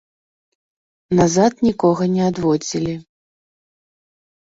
Назад 1.19 1.53
нікога 1.69 2.03
не 2.17 2.23
адводзілі. 2.31 2.93